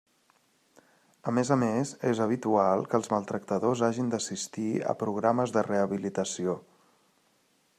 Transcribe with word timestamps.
A 1.31 1.33
més 1.39 1.51
a 1.55 1.57
més 1.63 1.91
és 2.11 2.21
habitual 2.25 2.81
que 2.93 2.97
els 3.01 3.09
maltractadors 3.15 3.83
hagin 3.89 4.09
d'assistir 4.15 4.73
a 4.95 4.97
programes 5.03 5.55
de 5.59 5.65
rehabilitació. 5.69 6.57